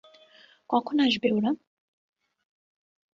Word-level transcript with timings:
কখন 0.69 0.95
আসবে 0.99 1.27
ওরা? 1.31 1.51